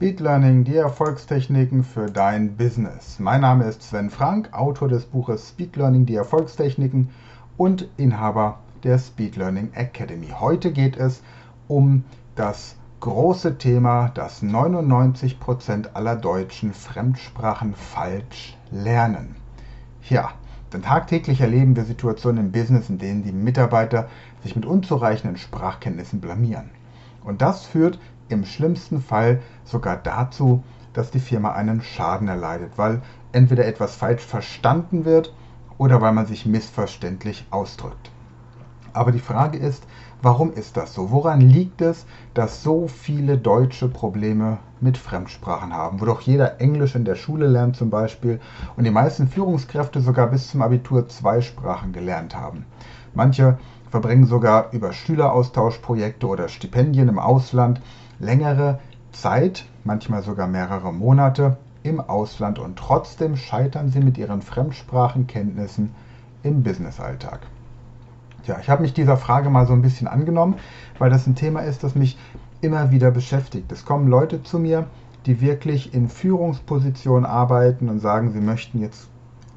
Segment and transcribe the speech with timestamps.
[0.00, 3.18] Speed Learning, die Erfolgstechniken für dein Business.
[3.18, 7.10] Mein Name ist Sven Frank, Autor des Buches Speed Learning, die Erfolgstechniken
[7.58, 10.28] und Inhaber der Speed Learning Academy.
[10.28, 11.22] Heute geht es
[11.68, 19.36] um das große Thema, dass 99% aller Deutschen Fremdsprachen falsch lernen.
[20.08, 20.30] Ja,
[20.72, 24.08] denn tagtäglich erleben wir Situationen im Business, in denen die Mitarbeiter
[24.42, 26.70] sich mit unzureichenden Sprachkenntnissen blamieren.
[27.22, 27.98] Und das führt
[28.30, 30.62] im schlimmsten Fall sogar dazu,
[30.92, 35.34] dass die Firma einen Schaden erleidet, weil entweder etwas falsch verstanden wird
[35.78, 38.10] oder weil man sich missverständlich ausdrückt.
[38.92, 39.84] Aber die Frage ist,
[40.20, 41.10] warum ist das so?
[41.10, 46.96] Woran liegt es, dass so viele Deutsche Probleme mit Fremdsprachen haben, wo doch jeder Englisch
[46.96, 48.40] in der Schule lernt zum Beispiel
[48.76, 52.66] und die meisten Führungskräfte sogar bis zum Abitur zwei Sprachen gelernt haben.
[53.14, 53.58] Manche
[53.90, 57.80] verbringen sogar über Schüleraustauschprojekte oder Stipendien im Ausland
[58.20, 58.78] längere
[59.12, 65.90] Zeit, manchmal sogar mehrere Monate im Ausland und trotzdem scheitern sie mit ihren Fremdsprachenkenntnissen
[66.42, 67.40] im Businessalltag.
[68.46, 70.56] Ja, ich habe mich dieser Frage mal so ein bisschen angenommen,
[70.98, 72.18] weil das ein Thema ist, das mich
[72.60, 73.72] immer wieder beschäftigt.
[73.72, 74.86] Es kommen Leute zu mir,
[75.26, 79.08] die wirklich in Führungspositionen arbeiten und sagen, sie möchten jetzt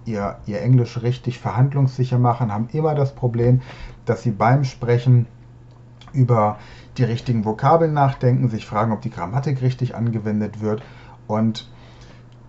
[0.05, 3.61] ihr, ihr Englisch richtig verhandlungssicher machen, haben immer das Problem,
[4.05, 5.27] dass sie beim Sprechen
[6.11, 6.57] über
[6.97, 10.81] die richtigen Vokabeln nachdenken, sich fragen, ob die Grammatik richtig angewendet wird.
[11.27, 11.69] Und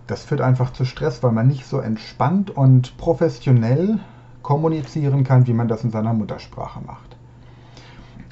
[0.07, 3.99] das führt einfach zu Stress, weil man nicht so entspannt und professionell
[4.43, 7.15] kommunizieren kann, wie man das in seiner Muttersprache macht.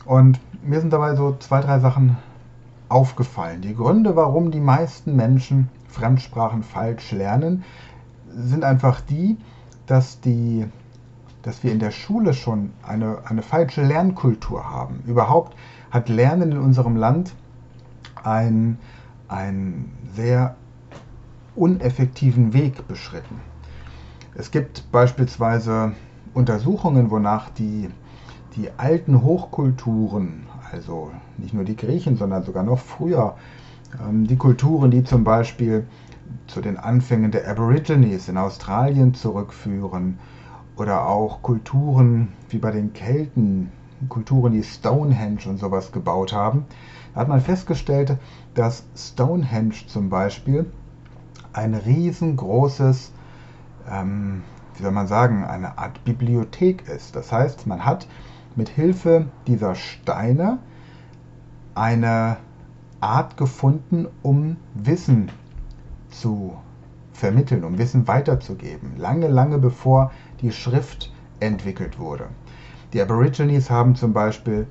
[0.05, 2.17] Und mir sind dabei so zwei, drei Sachen
[2.89, 3.61] aufgefallen.
[3.61, 7.63] Die Gründe, warum die meisten Menschen Fremdsprachen falsch lernen,
[8.29, 9.37] sind einfach die,
[9.87, 10.65] dass die
[11.43, 15.03] dass wir in der Schule schon eine, eine falsche Lernkultur haben.
[15.05, 15.55] Überhaupt
[15.91, 17.33] hat Lernen in unserem Land
[18.23, 18.79] einen,
[19.27, 20.55] einen sehr
[21.55, 23.39] uneffektiven Weg beschritten.
[24.35, 25.91] Es gibt beispielsweise
[26.33, 27.89] Untersuchungen, wonach die,
[28.55, 33.35] die alten Hochkulturen, also nicht nur die Griechen, sondern sogar noch früher,
[34.01, 35.85] ähm, die Kulturen, die zum Beispiel
[36.47, 40.17] zu den Anfängen der Aborigines in Australien zurückführen
[40.77, 43.71] oder auch Kulturen wie bei den Kelten,
[44.09, 46.65] Kulturen, die Stonehenge und sowas gebaut haben,
[47.13, 48.17] da hat man festgestellt,
[48.53, 50.65] dass Stonehenge zum Beispiel
[51.53, 53.13] ein riesengroßes,
[53.89, 54.41] ähm,
[54.75, 57.15] wie soll man sagen, eine Art Bibliothek ist.
[57.15, 58.07] Das heißt, man hat
[58.55, 60.57] mit Hilfe dieser Steine
[61.75, 62.37] eine
[62.99, 65.31] Art gefunden, um Wissen
[66.09, 66.53] zu
[67.11, 68.97] vermitteln, um Wissen weiterzugeben.
[68.97, 70.11] Lange, lange bevor
[70.41, 72.25] die Schrift entwickelt wurde.
[72.93, 74.67] Die Aborigines haben zum Beispiel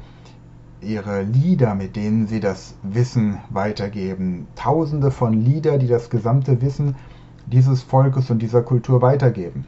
[0.80, 4.46] ihre Lieder, mit denen sie das Wissen weitergeben.
[4.56, 6.96] Tausende von Lieder, die das gesamte Wissen
[7.46, 9.66] dieses Volkes und dieser Kultur weitergeben.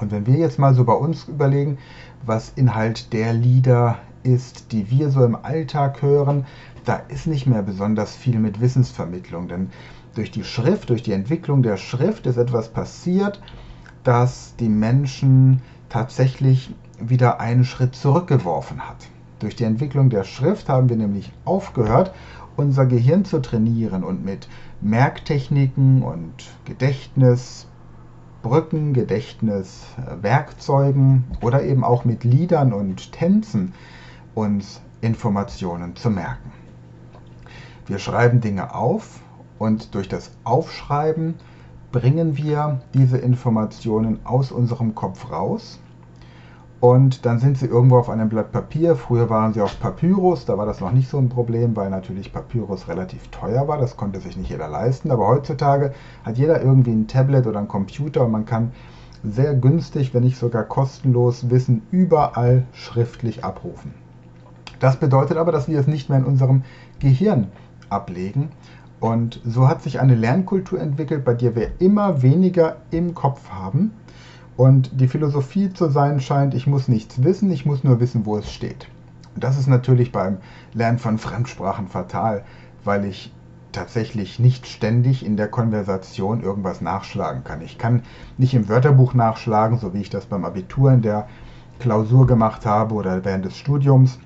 [0.00, 1.78] Und wenn wir jetzt mal so bei uns überlegen,
[2.24, 6.46] was Inhalt der Lieder ist, die wir so im Alltag hören,
[6.84, 9.48] da ist nicht mehr besonders viel mit Wissensvermittlung.
[9.48, 9.70] Denn
[10.14, 13.40] durch die Schrift, durch die Entwicklung der Schrift ist etwas passiert,
[14.04, 18.96] dass die Menschen tatsächlich wieder einen Schritt zurückgeworfen hat.
[19.38, 22.12] Durch die Entwicklung der Schrift haben wir nämlich aufgehört,
[22.56, 24.48] unser Gehirn zu trainieren und mit
[24.80, 26.32] Merktechniken und
[26.64, 33.72] Gedächtnisbrücken, Gedächtniswerkzeugen oder eben auch mit Liedern und Tänzen
[34.34, 36.52] uns Informationen zu merken.
[37.86, 39.20] Wir schreiben Dinge auf
[39.58, 41.34] und durch das Aufschreiben
[41.92, 45.78] bringen wir diese Informationen aus unserem Kopf raus
[46.82, 48.96] und dann sind sie irgendwo auf einem Blatt Papier.
[48.96, 52.32] Früher waren sie auf Papyrus, da war das noch nicht so ein Problem, weil natürlich
[52.32, 55.12] Papyrus relativ teuer war, das konnte sich nicht jeder leisten.
[55.12, 55.92] Aber heutzutage
[56.24, 58.72] hat jeder irgendwie ein Tablet oder einen Computer und man kann
[59.22, 63.94] sehr günstig, wenn nicht sogar kostenlos Wissen überall schriftlich abrufen.
[64.80, 66.64] Das bedeutet aber, dass wir es nicht mehr in unserem
[66.98, 67.52] Gehirn
[67.90, 68.48] ablegen,
[69.02, 73.90] und so hat sich eine Lernkultur entwickelt, bei der wir immer weniger im Kopf haben
[74.56, 78.36] und die Philosophie zu sein scheint, ich muss nichts wissen, ich muss nur wissen, wo
[78.36, 78.86] es steht.
[79.34, 80.38] Das ist natürlich beim
[80.72, 82.44] Lernen von Fremdsprachen fatal,
[82.84, 83.32] weil ich
[83.72, 87.60] tatsächlich nicht ständig in der Konversation irgendwas nachschlagen kann.
[87.60, 88.02] Ich kann
[88.38, 91.26] nicht im Wörterbuch nachschlagen, so wie ich das beim Abitur in der
[91.80, 94.20] Klausur gemacht habe oder während des Studiums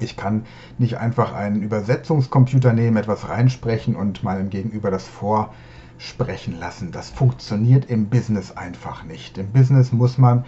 [0.00, 0.44] ich kann
[0.78, 6.92] nicht einfach einen Übersetzungscomputer nehmen, etwas reinsprechen und meinem Gegenüber das vorsprechen lassen.
[6.92, 9.38] Das funktioniert im Business einfach nicht.
[9.38, 10.44] Im Business muss man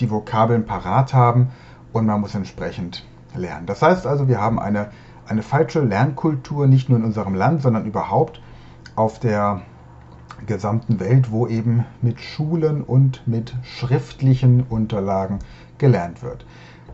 [0.00, 1.48] die Vokabeln parat haben
[1.92, 3.04] und man muss entsprechend
[3.34, 3.66] lernen.
[3.66, 4.90] Das heißt also, wir haben eine,
[5.26, 8.40] eine falsche Lernkultur, nicht nur in unserem Land, sondern überhaupt
[8.96, 9.62] auf der
[10.46, 15.40] gesamten Welt, wo eben mit Schulen und mit schriftlichen Unterlagen
[15.78, 16.44] gelernt wird.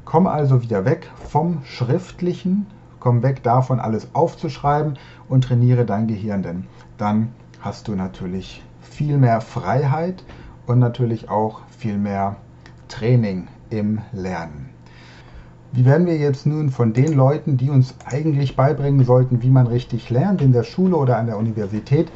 [0.05, 2.67] Komm also wieder weg vom Schriftlichen,
[3.01, 4.99] komm weg davon, alles aufzuschreiben
[5.29, 6.67] und trainiere dein Gehirn, denn
[6.99, 7.29] dann
[7.61, 10.23] hast du natürlich viel mehr Freiheit
[10.67, 12.37] und natürlich auch viel mehr
[12.89, 14.71] Training im Lernen.
[15.73, 19.67] Wie werden wir jetzt nun von den Leuten, die uns eigentlich beibringen sollten, wie man
[19.67, 22.13] richtig lernt, in der Schule oder an der Universität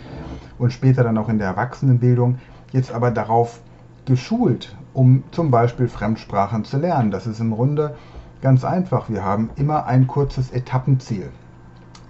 [0.58, 2.38] und später dann auch in der Erwachsenenbildung,
[2.70, 3.60] jetzt aber darauf
[4.04, 7.10] geschult, um zum Beispiel Fremdsprachen zu lernen?
[7.10, 7.96] Das ist im Grunde
[8.40, 9.08] ganz einfach.
[9.08, 11.30] Wir haben immer ein kurzes Etappenziel.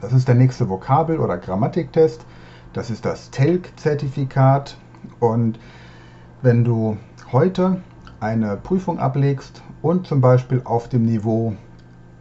[0.00, 2.24] Das ist der nächste Vokabel- oder Grammatiktest.
[2.72, 4.76] Das ist das TELC-Zertifikat.
[5.20, 5.58] Und
[6.42, 6.96] wenn du
[7.32, 7.82] heute
[8.20, 11.54] eine Prüfung ablegst und zum Beispiel auf dem Niveau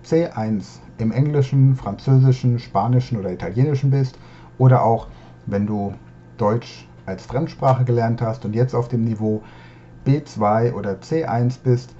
[0.03, 4.17] C1 im Englischen, Französischen, Spanischen oder Italienischen bist
[4.57, 5.07] oder auch
[5.45, 5.93] wenn du
[6.37, 9.43] Deutsch als Fremdsprache gelernt hast und jetzt auf dem Niveau
[10.07, 11.93] B2 oder C1 bist,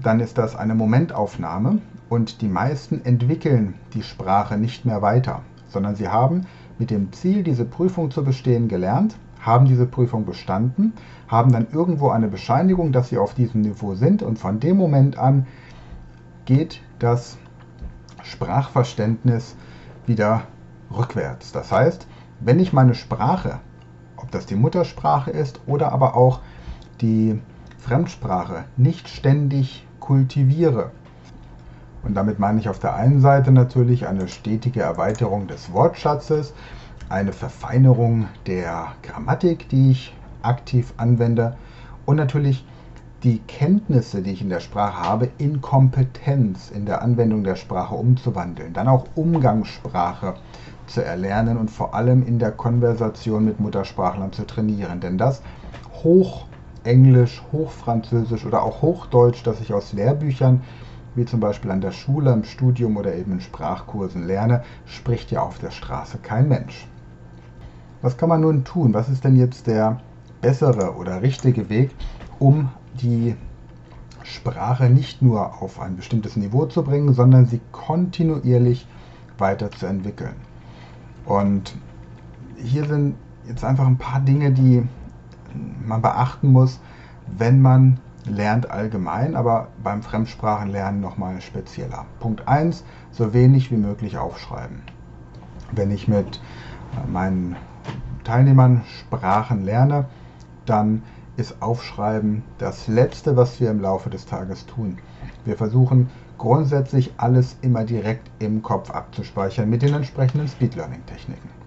[0.00, 5.96] dann ist das eine Momentaufnahme und die meisten entwickeln die Sprache nicht mehr weiter, sondern
[5.96, 6.46] sie haben
[6.78, 10.92] mit dem Ziel, diese Prüfung zu bestehen, gelernt, haben diese Prüfung bestanden,
[11.26, 15.18] haben dann irgendwo eine Bescheinigung, dass sie auf diesem Niveau sind und von dem Moment
[15.18, 15.46] an
[16.44, 17.38] geht das
[18.22, 19.56] Sprachverständnis
[20.06, 20.42] wieder
[20.96, 21.52] rückwärts.
[21.52, 22.06] Das heißt,
[22.40, 23.58] wenn ich meine Sprache,
[24.16, 26.40] ob das die Muttersprache ist oder aber auch
[27.00, 27.40] die
[27.78, 30.90] Fremdsprache, nicht ständig kultiviere,
[32.02, 36.54] und damit meine ich auf der einen Seite natürlich eine stetige Erweiterung des Wortschatzes,
[37.08, 41.56] eine Verfeinerung der Grammatik, die ich aktiv anwende
[42.06, 42.64] und natürlich
[43.24, 47.94] die Kenntnisse, die ich in der Sprache habe, in Kompetenz in der Anwendung der Sprache
[47.94, 48.72] umzuwandeln.
[48.72, 50.34] Dann auch Umgangssprache
[50.86, 55.00] zu erlernen und vor allem in der Konversation mit Muttersprachlern zu trainieren.
[55.00, 55.42] Denn das
[56.88, 60.62] Hochenglisch, Hochfranzösisch oder auch Hochdeutsch, das ich aus Lehrbüchern
[61.14, 65.42] wie zum Beispiel an der Schule, im Studium oder eben in Sprachkursen lerne, spricht ja
[65.42, 66.86] auf der Straße kein Mensch.
[68.00, 68.94] Was kann man nun tun?
[68.94, 70.00] Was ist denn jetzt der
[70.40, 71.90] bessere oder richtige Weg,
[72.38, 73.34] um die
[74.22, 78.86] Sprache nicht nur auf ein bestimmtes Niveau zu bringen, sondern sie kontinuierlich
[79.36, 80.36] weiterzuentwickeln?
[81.26, 81.74] Und
[82.56, 84.84] hier sind jetzt einfach ein paar Dinge, die
[85.84, 86.80] man beachten muss,
[87.26, 92.06] wenn man lernt allgemein, aber beim Fremdsprachenlernen nochmal spezieller.
[92.20, 94.82] Punkt 1, so wenig wie möglich aufschreiben.
[95.72, 96.40] Wenn ich mit
[96.96, 97.56] äh, meinen
[98.24, 100.06] Teilnehmern Sprachen lerne,
[100.66, 101.02] dann
[101.36, 104.98] ist Aufschreiben das Letzte, was wir im Laufe des Tages tun.
[105.44, 111.57] Wir versuchen grundsätzlich alles immer direkt im Kopf abzuspeichern mit den entsprechenden Speed Learning Techniken.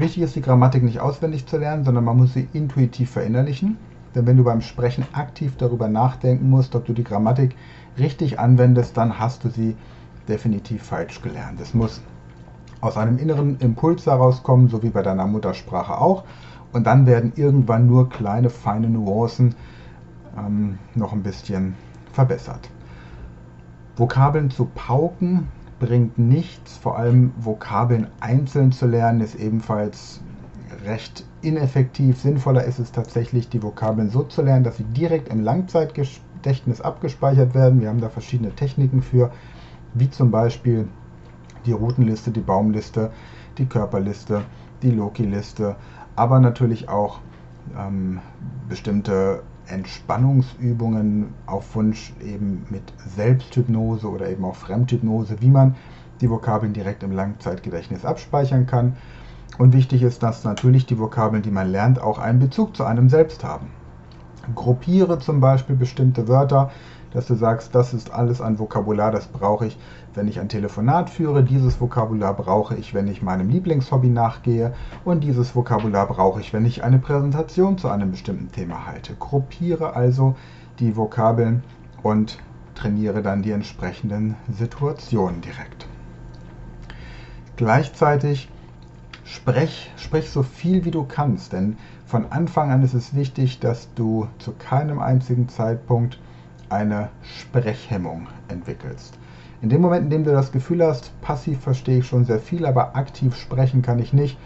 [0.00, 3.76] Wichtig ist die Grammatik nicht auswendig zu lernen, sondern man muss sie intuitiv verinnerlichen.
[4.14, 7.54] Denn wenn du beim Sprechen aktiv darüber nachdenken musst, ob du die Grammatik
[7.98, 9.76] richtig anwendest, dann hast du sie
[10.26, 11.60] definitiv falsch gelernt.
[11.60, 12.00] Es muss
[12.80, 16.24] aus einem inneren Impuls herauskommen, so wie bei deiner Muttersprache auch.
[16.72, 19.54] Und dann werden irgendwann nur kleine, feine Nuancen
[20.34, 21.74] ähm, noch ein bisschen
[22.10, 22.70] verbessert.
[23.96, 25.48] Vokabeln zu pauken
[25.80, 26.76] bringt nichts.
[26.76, 30.20] Vor allem Vokabeln einzeln zu lernen ist ebenfalls
[30.84, 32.20] recht ineffektiv.
[32.20, 37.54] Sinnvoller ist es tatsächlich, die Vokabeln so zu lernen, dass sie direkt im Langzeitgedächtnis abgespeichert
[37.54, 37.80] werden.
[37.80, 39.32] Wir haben da verschiedene Techniken für,
[39.94, 40.86] wie zum Beispiel
[41.66, 43.10] die Routenliste, die Baumliste,
[43.58, 44.42] die Körperliste,
[44.82, 45.76] die Loki-Liste,
[46.16, 47.18] aber natürlich auch
[47.76, 48.20] ähm,
[48.68, 52.82] bestimmte Entspannungsübungen auf Wunsch eben mit
[53.16, 55.76] Selbsthypnose oder eben auch Fremdhypnose, wie man
[56.20, 58.96] die Vokabeln direkt im Langzeitgedächtnis abspeichern kann.
[59.58, 63.08] Und wichtig ist, dass natürlich die Vokabeln, die man lernt, auch einen Bezug zu einem
[63.08, 63.68] selbst haben.
[64.54, 66.70] Gruppiere zum Beispiel bestimmte Wörter,
[67.12, 69.78] dass du sagst, das ist alles ein Vokabular, das brauche ich,
[70.14, 74.74] wenn ich ein Telefonat führe, dieses Vokabular brauche ich, wenn ich meinem Lieblingshobby nachgehe
[75.04, 79.14] und dieses Vokabular brauche ich, wenn ich eine Präsentation zu einem bestimmten Thema halte.
[79.14, 80.36] Gruppiere also
[80.78, 81.62] die Vokabeln
[82.02, 82.38] und
[82.74, 85.86] trainiere dann die entsprechenden Situationen direkt.
[87.56, 88.48] Gleichzeitig
[89.24, 91.76] sprech, sprich so viel wie du kannst, denn
[92.06, 96.18] von Anfang an ist es wichtig, dass du zu keinem einzigen Zeitpunkt
[96.70, 99.18] eine Sprechhemmung entwickelst.
[99.62, 102.64] In dem Moment, in dem du das Gefühl hast, passiv verstehe ich schon sehr viel,
[102.64, 104.38] aber aktiv sprechen kann ich nicht,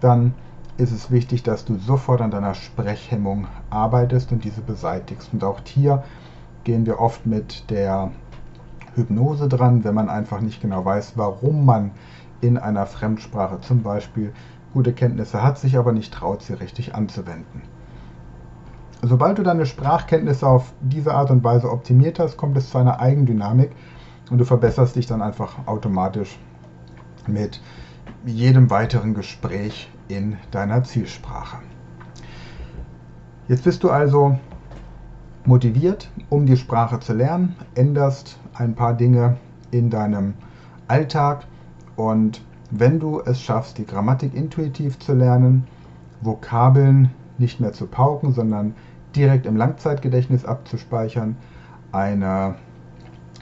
[0.00, 0.32] dann
[0.76, 5.32] ist es wichtig, dass du sofort an deiner Sprechhemmung arbeitest und diese beseitigst.
[5.32, 6.02] Und auch hier
[6.64, 8.10] gehen wir oft mit der
[8.94, 11.90] Hypnose dran, wenn man einfach nicht genau weiß, warum man
[12.40, 14.32] in einer Fremdsprache zum Beispiel
[14.72, 17.62] gute Kenntnisse hat, sich aber nicht traut, sie richtig anzuwenden.
[19.06, 23.00] Sobald du deine Sprachkenntnisse auf diese Art und Weise optimiert hast, kommt es zu einer
[23.00, 23.70] Eigendynamik
[24.30, 26.38] und du verbesserst dich dann einfach automatisch
[27.26, 27.60] mit
[28.24, 31.58] jedem weiteren Gespräch in deiner Zielsprache.
[33.46, 34.38] Jetzt bist du also
[35.44, 39.36] motiviert, um die Sprache zu lernen, änderst ein paar Dinge
[39.70, 40.32] in deinem
[40.88, 41.44] Alltag
[41.96, 45.66] und wenn du es schaffst, die Grammatik intuitiv zu lernen,
[46.22, 48.74] Vokabeln nicht mehr zu pauken, sondern
[49.16, 51.36] direkt im Langzeitgedächtnis abzuspeichern,
[51.92, 52.56] eine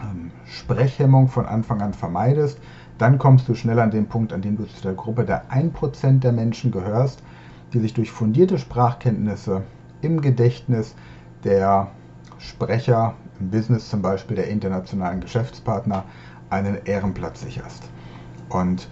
[0.01, 2.59] ähm, Sprechhemmung von Anfang an vermeidest,
[2.99, 6.21] dann kommst du schnell an den Punkt, an dem du zu der Gruppe der 1%
[6.21, 7.23] der Menschen gehörst,
[7.73, 9.63] die sich durch fundierte Sprachkenntnisse
[10.03, 10.95] im Gedächtnis
[11.45, 11.89] der
[12.39, 16.05] Sprecher im Business, zum Beispiel der internationalen Geschäftspartner,
[16.51, 17.83] einen Ehrenplatz sicherst.
[18.49, 18.89] Und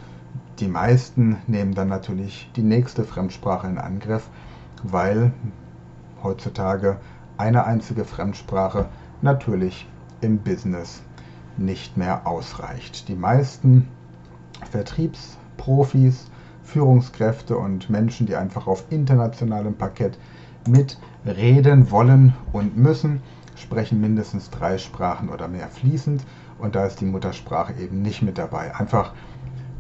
[0.59, 4.29] die meisten nehmen dann natürlich die nächste Fremdsprache in Angriff,
[4.83, 5.33] weil
[6.23, 6.99] heutzutage
[7.37, 8.89] eine einzige Fremdsprache
[9.23, 9.89] natürlich
[10.21, 11.03] im Business
[11.57, 13.09] nicht mehr ausreicht.
[13.09, 13.89] Die meisten
[14.71, 16.31] Vertriebsprofis,
[16.63, 20.19] Führungskräfte und Menschen, die einfach auf internationalem Parkett
[20.67, 23.23] mitreden wollen und müssen,
[23.57, 26.25] sprechen mindestens drei Sprachen oder mehr fließend
[26.59, 28.75] und da ist die Muttersprache eben nicht mit dabei.
[28.75, 29.13] Einfach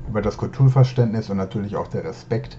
[0.09, 2.59] über das Kulturverständnis und natürlich auch der Respekt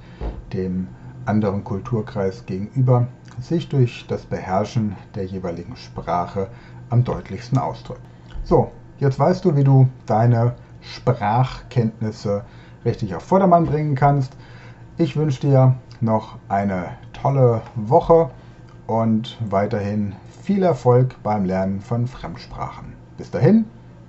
[0.53, 0.87] dem
[1.25, 3.07] anderen Kulturkreis gegenüber
[3.39, 6.47] sich durch das Beherrschen der jeweiligen Sprache
[6.89, 8.01] am deutlichsten ausdrückt.
[8.43, 12.43] So, jetzt weißt du, wie du deine Sprachkenntnisse
[12.83, 14.35] richtig auf Vordermann bringen kannst.
[14.97, 18.29] Ich wünsche dir noch eine tolle Woche
[18.87, 22.93] und weiterhin viel Erfolg beim Lernen von Fremdsprachen.
[23.17, 23.65] Bis dahin,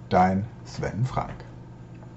[0.09, 1.51] dein Sven Frank.